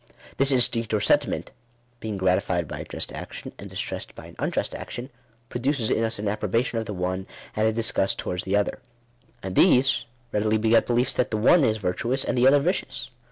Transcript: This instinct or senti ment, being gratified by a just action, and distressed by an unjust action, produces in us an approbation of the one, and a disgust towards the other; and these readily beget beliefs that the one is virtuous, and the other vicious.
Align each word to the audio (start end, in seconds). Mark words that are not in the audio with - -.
This 0.37 0.51
instinct 0.51 0.95
or 0.95 0.99
senti 0.99 1.29
ment, 1.29 1.51
being 1.99 2.17
gratified 2.17 2.67
by 2.67 2.79
a 2.79 2.85
just 2.85 3.13
action, 3.13 3.51
and 3.59 3.69
distressed 3.69 4.15
by 4.15 4.25
an 4.25 4.35
unjust 4.39 4.73
action, 4.73 5.11
produces 5.47 5.91
in 5.91 6.03
us 6.03 6.17
an 6.17 6.27
approbation 6.27 6.79
of 6.79 6.87
the 6.87 6.93
one, 6.95 7.27
and 7.55 7.67
a 7.67 7.71
disgust 7.71 8.17
towards 8.17 8.43
the 8.43 8.55
other; 8.55 8.79
and 9.43 9.55
these 9.55 10.05
readily 10.31 10.57
beget 10.57 10.87
beliefs 10.87 11.13
that 11.13 11.29
the 11.29 11.37
one 11.37 11.63
is 11.63 11.77
virtuous, 11.77 12.23
and 12.23 12.35
the 12.35 12.47
other 12.47 12.57
vicious. 12.57 13.11